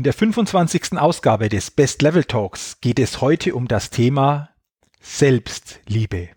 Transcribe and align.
In 0.00 0.04
der 0.04 0.14
25. 0.14 0.98
Ausgabe 0.98 1.50
des 1.50 1.70
Best 1.70 2.00
Level 2.00 2.24
Talks 2.24 2.80
geht 2.80 2.98
es 2.98 3.20
heute 3.20 3.54
um 3.54 3.68
das 3.68 3.90
Thema 3.90 4.48
Selbstliebe. 4.98 6.30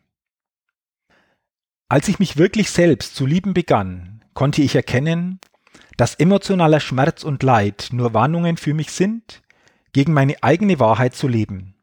Als 1.88 2.10
ich 2.10 2.20
mich 2.20 2.36
wirklich 2.36 2.72
selbst 2.72 3.16
zu 3.16 3.26
lieben 3.26 3.54
begann, 3.54 4.22
konnte 4.34 4.62
ich 4.62 4.76
erkennen, 4.76 5.40
dass 5.96 6.16
emotionaler 6.16 6.82
Schmerz 6.82 7.24
und 7.24 7.42
Leid 7.42 7.88
nur 7.94 8.14
Warnungen 8.14 8.58
für 8.58 8.74
mich 8.74 8.92
sind, 8.92 9.42
gegen 9.94 10.12
meine 10.12 10.44
eigene 10.44 10.82
Wahrheit 10.82 11.16
zu 11.16 11.30
leben. 11.30 11.74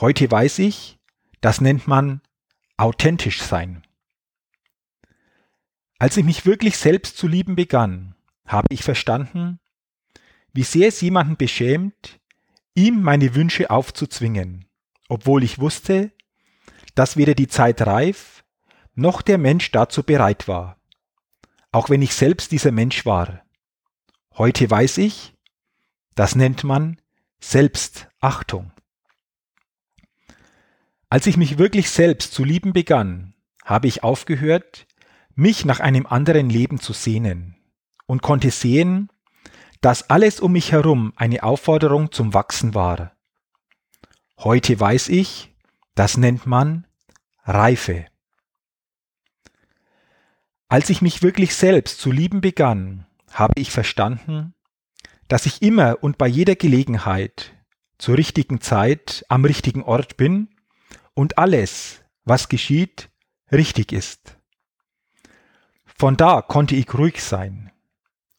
Heute 0.00 0.30
weiß 0.30 0.58
ich, 0.60 0.98
das 1.42 1.60
nennt 1.60 1.86
man 1.86 2.22
authentisch 2.78 3.42
sein. 3.42 3.82
Als 5.98 6.16
ich 6.16 6.24
mich 6.24 6.46
wirklich 6.46 6.78
selbst 6.78 7.18
zu 7.18 7.28
lieben 7.28 7.56
begann, 7.56 8.14
habe 8.46 8.68
ich 8.70 8.82
verstanden, 8.82 9.60
wie 10.54 10.62
sehr 10.62 10.88
es 10.88 11.00
jemanden 11.00 11.36
beschämt, 11.36 12.20
ihm 12.74 13.02
meine 13.02 13.34
Wünsche 13.34 13.70
aufzuzwingen, 13.70 14.66
obwohl 15.08 15.42
ich 15.42 15.58
wusste, 15.58 16.12
dass 16.94 17.16
weder 17.16 17.34
die 17.34 17.48
Zeit 17.48 17.82
reif, 17.82 18.44
noch 18.94 19.20
der 19.20 19.38
Mensch 19.38 19.72
dazu 19.72 20.04
bereit 20.04 20.46
war, 20.46 20.80
auch 21.72 21.90
wenn 21.90 22.02
ich 22.02 22.14
selbst 22.14 22.52
dieser 22.52 22.70
Mensch 22.70 23.04
war. 23.04 23.42
Heute 24.36 24.70
weiß 24.70 24.98
ich, 24.98 25.34
das 26.14 26.36
nennt 26.36 26.62
man 26.62 27.00
Selbstachtung. 27.40 28.72
Als 31.08 31.26
ich 31.26 31.36
mich 31.36 31.58
wirklich 31.58 31.90
selbst 31.90 32.32
zu 32.32 32.44
lieben 32.44 32.72
begann, 32.72 33.34
habe 33.64 33.88
ich 33.88 34.04
aufgehört, 34.04 34.86
mich 35.34 35.64
nach 35.64 35.80
einem 35.80 36.06
anderen 36.06 36.48
Leben 36.48 36.78
zu 36.78 36.92
sehnen 36.92 37.56
und 38.06 38.22
konnte 38.22 38.50
sehen, 38.50 39.08
dass 39.84 40.08
alles 40.08 40.40
um 40.40 40.52
mich 40.52 40.72
herum 40.72 41.12
eine 41.14 41.42
Aufforderung 41.42 42.10
zum 42.10 42.32
Wachsen 42.32 42.72
war. 42.74 43.12
Heute 44.38 44.80
weiß 44.80 45.10
ich, 45.10 45.54
das 45.94 46.16
nennt 46.16 46.46
man 46.46 46.86
Reife. 47.44 48.06
Als 50.68 50.88
ich 50.88 51.02
mich 51.02 51.22
wirklich 51.22 51.54
selbst 51.54 52.00
zu 52.00 52.10
lieben 52.10 52.40
begann, 52.40 53.04
habe 53.30 53.60
ich 53.60 53.70
verstanden, 53.70 54.54
dass 55.28 55.44
ich 55.44 55.60
immer 55.60 56.02
und 56.02 56.16
bei 56.16 56.28
jeder 56.28 56.56
Gelegenheit 56.56 57.52
zur 57.98 58.16
richtigen 58.16 58.62
Zeit 58.62 59.26
am 59.28 59.44
richtigen 59.44 59.82
Ort 59.82 60.16
bin 60.16 60.48
und 61.12 61.36
alles, 61.36 62.00
was 62.24 62.48
geschieht, 62.48 63.10
richtig 63.52 63.92
ist. 63.92 64.38
Von 65.84 66.16
da 66.16 66.40
konnte 66.40 66.74
ich 66.74 66.94
ruhig 66.94 67.22
sein. 67.22 67.70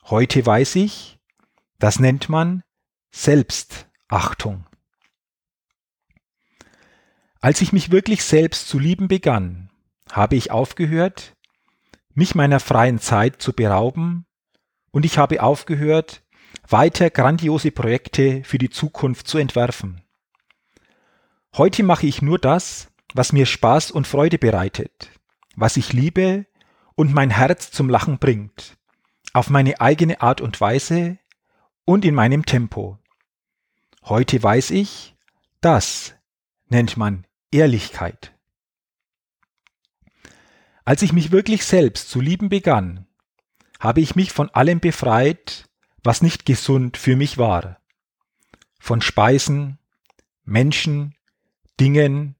Heute 0.05 0.43
weiß 0.43 0.77
ich, 0.77 1.14
das 1.79 1.99
nennt 1.99 2.29
man 2.29 2.63
Selbstachtung. 3.11 4.65
Als 7.41 7.61
ich 7.61 7.73
mich 7.73 7.91
wirklich 7.91 8.23
selbst 8.23 8.67
zu 8.67 8.79
lieben 8.79 9.07
begann, 9.07 9.69
habe 10.11 10.35
ich 10.35 10.51
aufgehört, 10.51 11.35
mich 12.13 12.33
meiner 12.33 12.59
freien 12.59 12.99
Zeit 12.99 13.41
zu 13.41 13.53
berauben, 13.53 14.25
und 14.91 15.05
ich 15.05 15.17
habe 15.17 15.43
aufgehört, 15.43 16.23
weiter 16.69 17.09
grandiose 17.09 17.71
Projekte 17.71 18.43
für 18.45 18.57
die 18.57 18.69
Zukunft 18.69 19.27
zu 19.27 19.37
entwerfen. 19.37 20.01
Heute 21.57 21.83
mache 21.83 22.07
ich 22.07 22.21
nur 22.21 22.39
das, 22.39 22.87
was 23.13 23.33
mir 23.33 23.45
Spaß 23.45 23.91
und 23.91 24.07
Freude 24.07 24.37
bereitet, 24.37 25.09
was 25.55 25.77
ich 25.77 25.93
liebe 25.93 26.45
und 26.95 27.13
mein 27.13 27.29
Herz 27.29 27.71
zum 27.71 27.89
Lachen 27.89 28.19
bringt, 28.19 28.77
auf 29.33 29.49
meine 29.49 29.81
eigene 29.81 30.21
Art 30.21 30.41
und 30.41 30.59
Weise, 30.59 31.17
und 31.85 32.03
in 32.03 32.15
meinem 32.15 32.45
Tempo. 32.45 32.99
Heute 34.03 34.41
weiß 34.41 34.71
ich, 34.71 35.15
das 35.61 36.15
nennt 36.67 36.97
man 36.97 37.25
Ehrlichkeit. 37.51 38.33
Als 40.83 41.01
ich 41.01 41.13
mich 41.13 41.31
wirklich 41.31 41.65
selbst 41.65 42.09
zu 42.09 42.19
lieben 42.19 42.49
begann, 42.49 43.07
habe 43.79 44.01
ich 44.01 44.15
mich 44.15 44.31
von 44.31 44.49
allem 44.49 44.79
befreit, 44.79 45.69
was 46.03 46.21
nicht 46.21 46.45
gesund 46.45 46.97
für 46.97 47.15
mich 47.15 47.37
war. 47.37 47.81
Von 48.79 49.01
Speisen, 49.01 49.79
Menschen, 50.43 51.15
Dingen, 51.79 52.35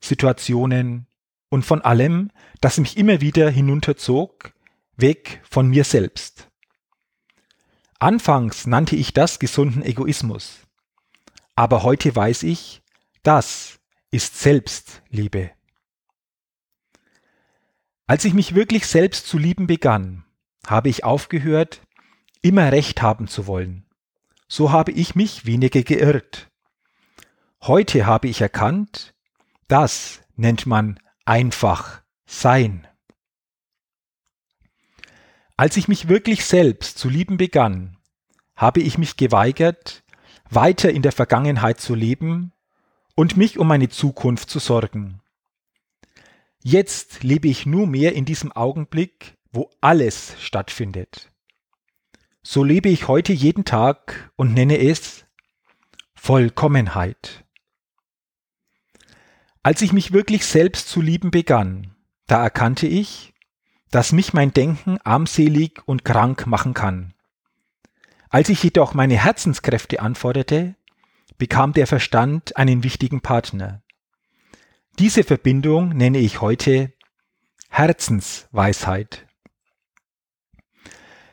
Situationen 0.00 1.06
und 1.50 1.64
von 1.64 1.82
allem, 1.82 2.30
das 2.60 2.78
mich 2.78 2.96
immer 2.96 3.20
wieder 3.20 3.50
hinunterzog, 3.50 4.54
weg 4.96 5.42
von 5.48 5.68
mir 5.68 5.84
selbst. 5.84 6.49
Anfangs 8.02 8.66
nannte 8.66 8.96
ich 8.96 9.12
das 9.12 9.38
gesunden 9.38 9.82
Egoismus. 9.82 10.60
Aber 11.54 11.82
heute 11.82 12.16
weiß 12.16 12.44
ich, 12.44 12.80
das 13.22 13.78
ist 14.10 14.40
Selbstliebe. 14.40 15.50
Als 18.06 18.24
ich 18.24 18.32
mich 18.32 18.54
wirklich 18.54 18.86
selbst 18.86 19.26
zu 19.26 19.36
lieben 19.36 19.66
begann, 19.66 20.24
habe 20.66 20.88
ich 20.88 21.04
aufgehört, 21.04 21.82
immer 22.40 22.72
Recht 22.72 23.02
haben 23.02 23.28
zu 23.28 23.46
wollen. 23.46 23.84
So 24.48 24.72
habe 24.72 24.92
ich 24.92 25.14
mich 25.14 25.44
weniger 25.44 25.82
geirrt. 25.82 26.48
Heute 27.60 28.06
habe 28.06 28.28
ich 28.28 28.40
erkannt, 28.40 29.14
das 29.68 30.22
nennt 30.36 30.64
man 30.64 30.98
einfach 31.26 32.00
Sein. 32.24 32.86
Als 35.60 35.76
ich 35.76 35.88
mich 35.88 36.08
wirklich 36.08 36.46
selbst 36.46 36.96
zu 36.96 37.10
lieben 37.10 37.36
begann, 37.36 37.98
habe 38.56 38.80
ich 38.80 38.96
mich 38.96 39.18
geweigert, 39.18 40.04
weiter 40.48 40.90
in 40.90 41.02
der 41.02 41.12
Vergangenheit 41.12 41.78
zu 41.82 41.94
leben 41.94 42.54
und 43.14 43.36
mich 43.36 43.58
um 43.58 43.68
meine 43.68 43.90
Zukunft 43.90 44.48
zu 44.48 44.58
sorgen. 44.58 45.20
Jetzt 46.62 47.22
lebe 47.24 47.46
ich 47.46 47.66
nur 47.66 47.86
mehr 47.86 48.14
in 48.14 48.24
diesem 48.24 48.52
Augenblick, 48.52 49.36
wo 49.52 49.68
alles 49.82 50.32
stattfindet. 50.40 51.30
So 52.42 52.64
lebe 52.64 52.88
ich 52.88 53.06
heute 53.06 53.34
jeden 53.34 53.66
Tag 53.66 54.32
und 54.36 54.54
nenne 54.54 54.78
es 54.78 55.26
Vollkommenheit. 56.14 57.44
Als 59.62 59.82
ich 59.82 59.92
mich 59.92 60.10
wirklich 60.10 60.46
selbst 60.46 60.88
zu 60.88 61.02
lieben 61.02 61.30
begann, 61.30 61.94
da 62.26 62.42
erkannte 62.42 62.86
ich, 62.86 63.34
dass 63.90 64.12
mich 64.12 64.32
mein 64.32 64.52
Denken 64.52 64.98
armselig 65.04 65.82
und 65.86 66.04
krank 66.04 66.46
machen 66.46 66.74
kann. 66.74 67.14
Als 68.28 68.48
ich 68.48 68.62
jedoch 68.62 68.94
meine 68.94 69.16
Herzenskräfte 69.16 70.00
anforderte, 70.00 70.76
bekam 71.38 71.72
der 71.72 71.86
Verstand 71.86 72.56
einen 72.56 72.84
wichtigen 72.84 73.20
Partner. 73.20 73.82
Diese 74.98 75.24
Verbindung 75.24 75.90
nenne 75.90 76.18
ich 76.18 76.40
heute 76.40 76.92
Herzensweisheit. 77.68 79.26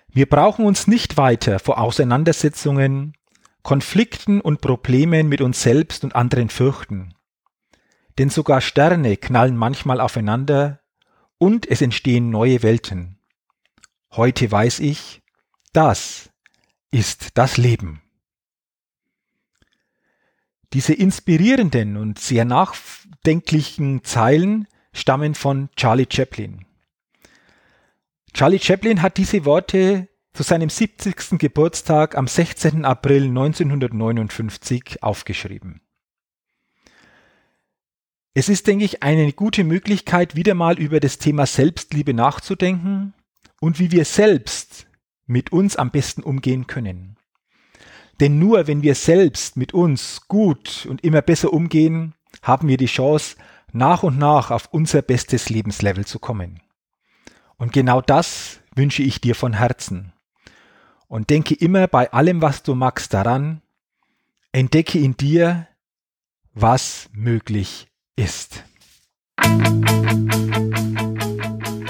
Wir 0.07 0.27
brauchen 0.27 0.65
uns 0.65 0.87
nicht 0.87 1.17
weiter 1.17 1.59
vor 1.59 1.79
Auseinandersetzungen, 1.79 3.13
Konflikten 3.61 4.41
und 4.41 4.61
Problemen 4.61 5.27
mit 5.27 5.41
uns 5.41 5.61
selbst 5.61 6.03
und 6.03 6.15
anderen 6.15 6.49
fürchten. 6.49 7.13
Denn 8.17 8.29
sogar 8.29 8.61
Sterne 8.61 9.17
knallen 9.17 9.57
manchmal 9.57 9.99
aufeinander 9.99 10.79
und 11.37 11.69
es 11.69 11.81
entstehen 11.81 12.29
neue 12.29 12.63
Welten. 12.63 13.19
Heute 14.11 14.51
weiß 14.51 14.79
ich, 14.79 15.21
das 15.73 16.29
ist 16.91 17.37
das 17.37 17.57
Leben. 17.57 18.01
Diese 20.73 20.93
inspirierenden 20.93 21.97
und 21.97 22.19
sehr 22.19 22.45
nachdenklichen 22.45 24.03
Zeilen 24.03 24.67
stammen 24.93 25.35
von 25.35 25.69
Charlie 25.75 26.07
Chaplin. 26.09 26.65
Charlie 28.33 28.59
Chaplin 28.59 29.01
hat 29.01 29.17
diese 29.17 29.45
Worte 29.45 30.09
zu 30.33 30.43
seinem 30.43 30.69
70. 30.69 31.39
Geburtstag 31.39 32.15
am 32.15 32.27
16. 32.27 32.85
April 32.85 33.23
1959 33.25 35.01
aufgeschrieben. 35.01 35.81
Es 38.37 38.49
ist, 38.49 38.67
denke 38.67 38.85
ich, 38.85 39.01
eine 39.01 39.33
gute 39.33 39.63
Möglichkeit, 39.63 40.35
wieder 40.35 40.53
mal 40.53 40.77
über 40.77 40.99
das 40.99 41.17
Thema 41.17 41.47
Selbstliebe 41.47 42.13
nachzudenken 42.13 43.15
und 43.59 43.79
wie 43.79 43.91
wir 43.91 44.05
selbst 44.05 44.85
mit 45.25 45.51
uns 45.51 45.75
am 45.75 45.89
besten 45.89 46.21
umgehen 46.21 46.67
können. 46.67 47.17
Denn 48.19 48.37
nur 48.37 48.67
wenn 48.67 48.83
wir 48.83 48.93
selbst 48.93 49.57
mit 49.57 49.73
uns 49.73 50.27
gut 50.27 50.85
und 50.87 51.03
immer 51.03 51.23
besser 51.23 51.51
umgehen, 51.51 52.13
haben 52.43 52.67
wir 52.67 52.77
die 52.77 52.85
Chance, 52.85 53.37
nach 53.71 54.03
und 54.03 54.19
nach 54.19 54.51
auf 54.51 54.67
unser 54.71 55.01
bestes 55.01 55.49
Lebenslevel 55.49 56.05
zu 56.05 56.19
kommen. 56.19 56.61
Und 57.57 57.73
genau 57.73 58.01
das 58.01 58.59
wünsche 58.75 59.01
ich 59.01 59.19
dir 59.19 59.33
von 59.33 59.53
Herzen. 59.53 60.13
Und 61.07 61.31
denke 61.31 61.55
immer 61.55 61.87
bei 61.87 62.13
allem, 62.13 62.43
was 62.43 62.61
du 62.61 62.75
magst, 62.75 63.15
daran, 63.15 63.63
entdecke 64.51 64.99
in 64.99 65.17
dir, 65.17 65.67
was 66.53 67.09
möglich 67.13 67.86
ist. 68.17 68.65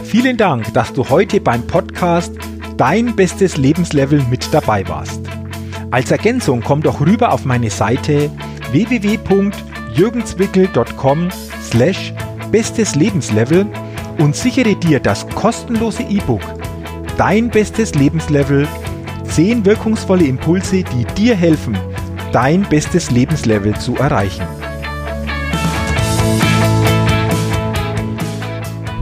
Vielen 0.03 0.37
Dank, 0.37 0.71
dass 0.73 0.93
du 0.93 1.09
heute 1.09 1.41
beim 1.41 1.65
Podcast 1.65 2.35
Dein 2.77 3.15
bestes 3.15 3.57
Lebenslevel 3.57 4.21
mit 4.29 4.53
dabei 4.53 4.87
warst. 4.87 5.21
Als 5.89 6.11
Ergänzung 6.11 6.61
komm 6.61 6.83
doch 6.83 7.01
rüber 7.01 7.31
auf 7.31 7.45
meine 7.45 7.71
Seite 7.71 8.29
www.jürgenswickel.com 8.71 11.29
slash 11.63 12.13
bestes 12.51 12.93
Lebenslevel 12.93 13.65
und 14.19 14.35
sichere 14.35 14.75
dir 14.75 14.99
das 14.99 15.27
kostenlose 15.29 16.03
E-Book 16.03 16.43
Dein 17.17 17.49
bestes 17.49 17.95
Lebenslevel 17.95 18.67
10 19.29 19.65
wirkungsvolle 19.65 20.25
Impulse, 20.25 20.83
die 20.83 21.05
dir 21.15 21.35
helfen, 21.35 21.75
dein 22.31 22.61
bestes 22.61 23.09
Lebenslevel 23.09 23.75
zu 23.75 23.95
erreichen. 23.95 24.45